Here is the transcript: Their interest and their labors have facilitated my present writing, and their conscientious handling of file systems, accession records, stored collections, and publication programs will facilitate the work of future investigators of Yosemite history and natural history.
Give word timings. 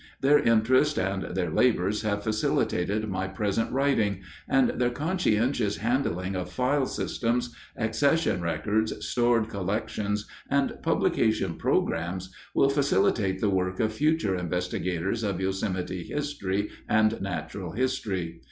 Their 0.21 0.39
interest 0.39 0.97
and 0.97 1.21
their 1.35 1.51
labors 1.51 2.01
have 2.01 2.23
facilitated 2.23 3.07
my 3.07 3.27
present 3.27 3.71
writing, 3.71 4.21
and 4.49 4.69
their 4.69 4.89
conscientious 4.89 5.77
handling 5.77 6.35
of 6.35 6.51
file 6.51 6.87
systems, 6.87 7.55
accession 7.77 8.41
records, 8.41 9.05
stored 9.07 9.47
collections, 9.47 10.25
and 10.49 10.73
publication 10.81 11.53
programs 11.53 12.33
will 12.55 12.69
facilitate 12.71 13.41
the 13.41 13.49
work 13.51 13.79
of 13.79 13.93
future 13.93 14.35
investigators 14.35 15.21
of 15.21 15.39
Yosemite 15.39 16.01
history 16.03 16.71
and 16.89 17.21
natural 17.21 17.73
history. 17.73 18.39